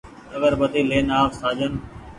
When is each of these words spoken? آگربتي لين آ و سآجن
آگربتي 0.35 0.81
لين 0.89 1.07
آ 1.19 1.19
و 1.25 1.29
سآجن 1.39 1.73